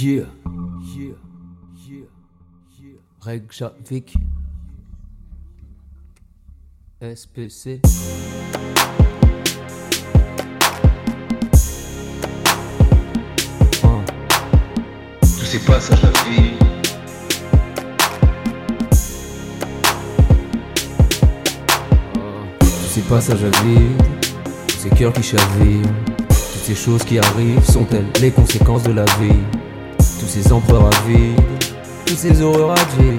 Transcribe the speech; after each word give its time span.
Yeah, 0.00 0.26
yeah, 0.94 1.14
yeah, 1.88 2.06
yeah. 2.78 2.98
Reykjavik. 3.20 4.14
SPC. 7.02 7.80
Hein. 13.82 14.04
Tous 15.20 15.44
ces 15.44 15.58
passages 15.66 16.04
à 16.04 16.10
vie. 16.30 16.52
Tous 22.60 22.88
ces 22.88 23.00
passages 23.00 23.42
à 23.42 23.50
vide, 23.64 24.02
tous 24.68 24.76
ces 24.76 24.90
cœurs 24.90 25.12
qui 25.12 25.24
chavirent, 25.24 25.82
toutes 26.28 26.62
ces 26.62 26.76
choses 26.76 27.02
qui 27.02 27.18
arrivent 27.18 27.64
sont-elles 27.64 28.06
les 28.20 28.30
conséquences 28.30 28.84
de 28.84 28.92
la 28.92 29.04
vie? 29.18 29.57
Ces 30.28 30.52
empereurs 30.52 30.86
à 30.86 31.08
vide, 31.08 31.40
toutes 32.04 32.18
ces 32.18 32.42
horreurs 32.42 32.74
dire. 32.98 33.14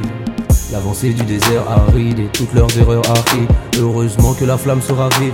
L'avancée 0.71 1.09
du 1.09 1.23
désert 1.23 1.63
aride 1.67 2.19
et 2.19 2.27
toutes 2.31 2.53
leurs 2.53 2.77
erreurs 2.77 3.03
arrivent. 3.09 3.49
Heureusement 3.79 4.35
que 4.35 4.45
la 4.45 4.57
flamme 4.57 4.81
se 4.81 4.93
ravive. 4.93 5.33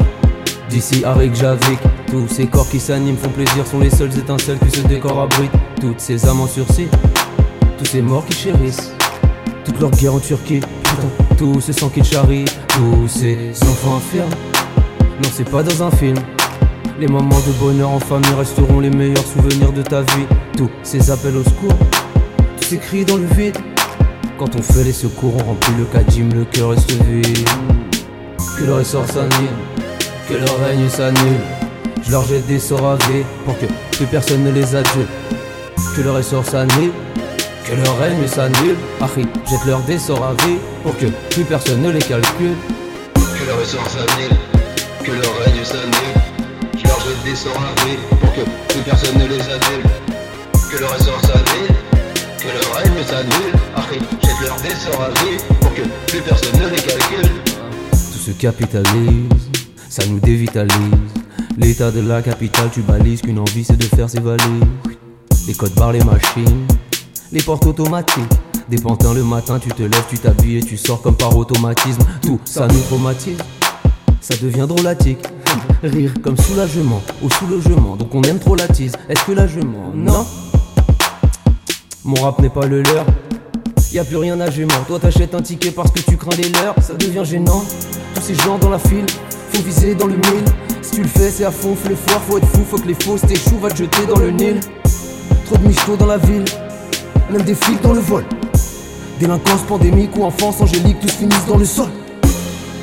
D'ici 0.70 1.04
à 1.04 1.14
Reykjavik, 1.14 1.80
tous 2.10 2.28
ces 2.30 2.48
corps 2.48 2.70
qui 2.70 2.80
s'animent 2.80 3.18
font 3.18 3.30
plaisir 3.30 3.68
sont 3.68 3.80
les 3.80 3.90
seules 3.90 4.18
étincelles 4.18 4.58
que 4.60 4.70
ce 4.70 4.80
décor 4.88 5.20
abrite. 5.20 5.52
Toutes 5.82 6.00
ces 6.00 6.26
âmes 6.26 6.40
en 6.40 6.48
sursis, 6.48 6.88
tous 7.78 7.86
ces 7.86 8.02
morts 8.02 8.26
qui 8.26 8.38
chérissent. 8.38 8.94
Toute 9.66 9.80
leur 9.82 9.92
guerre 9.92 10.14
en 10.14 10.20
Turquie, 10.20 10.62
putain, 10.62 11.36
tout 11.38 11.60
ce 11.60 11.73
sang 11.73 11.90
qu'ils 11.90 12.06
charrient, 12.06 12.46
tous 12.70 13.08
ces 13.08 13.52
enfants 13.64 13.98
infirmes. 13.98 14.30
Non, 15.22 15.30
c'est 15.34 15.50
pas 15.50 15.64
dans 15.64 15.84
un 15.84 15.92
film. 15.92 16.16
Les 16.98 17.08
moments 17.08 17.41
de 17.45 17.52
bonheur 17.59 17.90
en 17.90 17.99
famille 17.99 18.34
resteront 18.38 18.80
les 18.80 18.89
meilleurs 18.89 19.25
souvenirs 19.25 19.73
de 19.73 19.81
ta 19.81 20.02
vie. 20.02 20.25
Tous 20.56 20.70
ces 20.81 21.11
appels 21.11 21.36
au 21.36 21.44
secours, 21.44 21.78
tous 22.58 22.67
ces 22.70 22.78
cris 22.78 23.03
dans 23.03 23.17
le 23.17 23.25
vide. 23.25 23.58
Quand 24.39 24.56
on 24.56 24.61
fait 24.61 24.86
les 24.86 24.94
secours, 24.94 25.33
on 25.36 25.44
remplit 25.44 25.73
le 25.78 25.83
kadim, 25.83 26.30
le 26.33 26.45
cœur 26.45 26.70
reste 26.70 26.92
vide. 26.92 27.50
Que 28.58 28.64
leur 28.64 28.80
essor 28.80 29.05
s'annule, 29.08 29.58
que 30.30 30.36
leur 30.36 30.58
règne 30.61 30.88
s'annule. 30.88 31.42
Je 32.02 32.11
leur 32.11 32.25
jette 32.25 32.47
des 32.47 32.59
sorts 32.59 32.98
pour 33.44 33.59
que 33.59 33.66
plus 33.92 34.05
personne 34.05 34.45
ne 34.45 34.52
les 34.52 34.73
adule. 34.73 35.08
Que 35.98 36.02
leur 36.02 36.17
essor 36.17 36.45
s'annule, 36.45 36.92
que 37.66 37.75
leur 37.75 37.98
règne 37.98 38.25
s'annule. 38.25 38.77
Jette 39.50 39.66
leur 39.66 39.81
des 39.81 40.00
sorts 40.00 40.23
à 40.23 40.33
vie 40.45 40.59
pour 40.81 40.98
que 40.98 41.08
plus 41.30 41.44
personne 41.44 41.81
ne 41.81 41.92
les 41.92 42.00
calcule. 42.00 42.55
Que 43.16 43.45
leur 43.48 43.61
essor 43.61 43.86
s'annule, 43.86 44.38
que 45.03 45.11
leur 45.11 45.38
règne 45.44 45.66
s'annule. 45.66 46.05
Pour 47.36 48.33
que 48.33 48.41
plus 48.69 48.81
personne 48.86 49.17
ne 49.17 49.28
les. 49.28 49.38
Que 49.38 50.81
leur 50.81 50.95
pour 55.59 55.73
que 55.73 55.81
plus 56.08 56.22
personne 56.22 56.61
ne 56.61 56.69
les 56.69 56.77
calcule. 56.77 57.30
Tout 57.92 58.19
se 58.19 58.31
capitalise, 58.31 59.52
ça 59.89 60.05
nous 60.05 60.22
dévitalise. 60.22 60.75
L'état 61.58 61.92
de 61.92 62.00
la 62.00 62.22
capitale, 62.22 62.69
tu 62.72 62.80
balises 62.81 63.22
qu'une 63.22 63.39
envie 63.39 63.66
c'est 63.66 63.75
de 63.75 63.83
faire 63.83 64.09
ses 64.09 64.22
valises. 64.22 64.64
Les 65.45 65.55
codes 65.55 65.73
barres, 65.73 65.92
les 65.92 66.03
machines, 66.05 66.66
les 67.33 67.42
portes 67.42 67.66
automatiques. 67.66 68.23
Des 68.70 68.77
pantins 68.77 69.14
le 69.14 69.25
matin, 69.25 69.59
tu 69.59 69.67
te 69.70 69.83
lèves, 69.83 70.05
tu 70.09 70.17
t'habilles 70.17 70.59
et 70.59 70.64
tu 70.64 70.77
sors 70.77 71.02
comme 71.02 71.17
par 71.17 71.36
automatisme. 71.36 72.02
Tout 72.22 72.39
ça 72.45 72.66
nous 72.67 72.80
traumatise, 72.83 73.39
ça 74.22 74.36
devient 74.42 74.67
drôlatique. 74.70 75.20
Rire 75.84 76.14
comme 76.23 76.38
soulagement, 76.38 77.02
au 77.23 77.30
sous-logement. 77.30 77.95
Donc 77.95 78.14
on 78.14 78.22
aime 78.23 78.39
trop 78.39 78.56
la 78.56 78.67
tease. 78.67 78.94
Est-ce 79.09 79.23
que 79.25 79.31
là 79.34 79.48
je 79.48 79.59
mens? 79.59 79.92
Non. 79.94 80.25
Mon 82.03 82.22
rap 82.22 82.39
n'est 82.39 82.50
pas 82.50 82.66
le 82.66 82.82
leur. 82.83 83.05
Y 83.92 83.99
a 83.99 84.04
plus 84.04 84.17
rien 84.17 84.39
à 84.42 84.49
gêner. 84.49 84.73
Toi 84.88 84.99
t'achètes 84.99 85.33
un 85.36 85.42
ticket 85.42 85.71
parce 85.71 85.92
que 85.92 85.99
tu 85.99 86.17
crains 86.17 86.36
les 86.38 86.49
leurs. 86.49 86.76
Ça 86.82 86.93
devient 86.93 87.23
gênant. 87.23 87.64
Tous 88.14 88.21
ces 88.21 88.36
gens 88.36 88.58
dans 88.58 88.70
la 88.70 88.80
file, 88.80 89.05
faut 89.52 89.61
viser 89.64 89.95
dans 89.95 90.08
le 90.08 90.16
mille. 90.16 90.45
Si 90.82 90.92
tu 90.92 91.02
le 91.02 91.08
fais, 91.08 91.32
c'est 91.32 91.45
à 91.45 91.52
fond, 91.52 91.76
fais 91.76 91.89
le 91.89 91.95
foire, 91.95 92.22
faut 92.22 92.37
être 92.37 92.48
fou, 92.48 92.61
faut 92.70 92.77
que 92.77 92.87
les 92.87 92.93
fausses 92.93 93.22
t'échouent, 93.22 93.60
va 93.60 93.70
te 93.70 93.77
jeter 93.77 94.05
dans 94.05 94.20
le 94.20 94.32
Nil. 94.32 94.60
Trop 95.45 95.58
de 95.58 95.67
michetots 95.67 95.95
dans 95.98 96.05
la 96.05 96.17
ville, 96.17 96.45
même 97.32 97.42
des 97.42 97.55
flics 97.55 97.82
dans 97.82 97.93
le 97.93 97.99
vol. 97.99 98.23
Délinquance 99.20 99.61
pandémique 99.67 100.16
ou 100.17 100.23
enfance 100.23 100.61
angélique, 100.61 100.99
tous 100.99 101.11
finissent 101.11 101.45
dans 101.48 101.58
le 101.58 101.66
sol. 101.66 101.87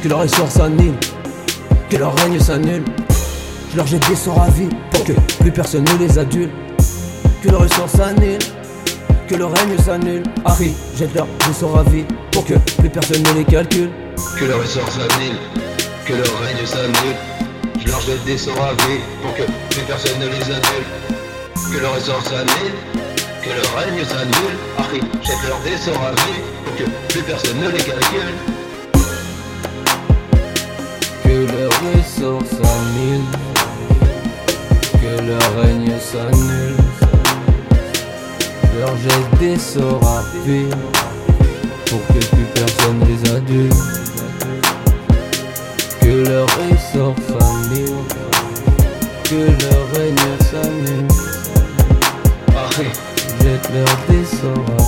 Que 0.03 0.09
leur 0.09 0.23
essor 0.25 0.51
s'annule, 0.51 0.95
que 1.93 1.99
leur 1.99 2.15
règne 2.17 2.41
s'annule. 2.41 2.85
Je 3.71 3.77
leur 3.77 3.87
jette 3.87 4.09
des 4.09 4.17
sorts 4.17 4.41
à 4.41 4.49
vie 4.49 4.69
pour 4.91 5.05
que 5.05 5.13
plus 5.41 5.53
personne 5.53 5.85
ne 5.85 6.07
les 6.07 6.19
adule. 6.19 6.49
Que 7.43 7.51
leur 7.51 7.67
essor 7.67 7.87
s'annule, 7.87 8.39
que 9.29 9.35
leur 9.35 9.53
règne 9.53 9.77
s'annule. 9.77 10.23
Harry, 10.47 10.73
jette 10.97 11.15
leur 11.15 11.27
des 11.47 11.53
sorts 11.53 11.81
à 11.81 11.83
vie 11.83 12.05
pour 12.31 12.47
que 12.47 12.55
plus 12.79 12.89
personne 12.89 13.23
ne 13.23 13.33
les 13.39 13.45
calcule. 13.45 13.91
Que 14.39 14.47
leur 14.47 14.63
essor 14.65 14.89
s'annule, 14.89 15.37
que 16.07 16.15
leur 16.15 16.41
règne 16.41 16.65
s'annule. 16.65 17.17
Je 17.85 17.89
leur 17.91 18.01
jette 18.01 18.25
des 18.25 18.39
sorts 18.39 18.65
à 18.65 18.73
vie 18.73 19.01
pour 19.21 19.35
que 19.35 19.43
plus 19.69 19.83
personne 19.83 20.19
ne 20.19 20.29
les 20.29 20.45
adule. 20.45 20.87
Que 21.75 21.79
leur 21.79 21.95
essor 21.99 22.23
s'annule, 22.25 22.75
que 23.43 23.51
leur 23.51 23.75
règne 23.77 24.03
s'annule. 24.07 24.57
Arrête, 24.79 25.05
jette 25.23 25.47
leur 25.47 25.61
des 25.61 25.77
sorts 25.77 26.03
à 26.07 26.13
vie 26.13 26.41
pour 26.65 26.75
que 26.75 27.13
plus 27.13 27.23
personne 27.23 27.61
ne 27.61 27.69
les 27.69 27.85
calcule. 27.85 28.62
Que 31.83 31.89
leur 31.89 31.99
essor 31.99 32.41
s'annule, 32.49 33.27
que 35.01 35.13
leur 35.27 35.49
règne 35.61 35.99
s'annule. 35.99 36.77
Leur 38.79 38.97
jette 38.99 39.39
des 39.41 39.59
sorts 39.59 40.07
à 40.07 40.23
vie 40.47 40.71
pour 41.87 42.01
que 42.07 42.25
plus 42.25 42.49
personne 42.55 43.01
les 43.09 43.31
adule. 43.31 43.77
Que 46.01 46.15
leur 46.29 46.49
essor 46.71 47.15
s'annule, 47.27 48.05
que 49.25 49.43
leur 49.65 49.83
règne 49.95 50.31
s'annule. 50.51 51.09
Jette 53.41 53.69
leur 53.75 53.97
des 54.09 54.25
sorts 54.25 54.71
à 54.79 54.83